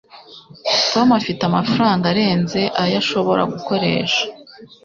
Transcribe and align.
tom 0.91 1.07
afite 1.19 1.41
amafaranga 1.45 2.03
arenze 2.11 2.61
ayo 2.83 2.95
ashobora 3.01 3.41
gukoresha 3.53 4.23